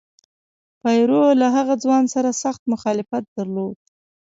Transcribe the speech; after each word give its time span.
پیرو 0.81 1.23
له 1.41 1.47
هغه 1.55 1.75
ځوان 1.83 2.03
سره 2.13 2.29
سخت 2.43 2.61
مخالفت 2.73 3.23
درلود. 3.37 3.77